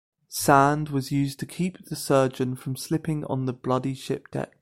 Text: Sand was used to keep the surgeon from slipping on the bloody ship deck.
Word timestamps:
Sand 0.29 0.89
was 0.89 1.11
used 1.11 1.39
to 1.41 1.45
keep 1.45 1.85
the 1.85 1.95
surgeon 1.95 2.55
from 2.55 2.75
slipping 2.75 3.23
on 3.25 3.45
the 3.45 3.53
bloody 3.53 3.93
ship 3.93 4.31
deck. 4.31 4.57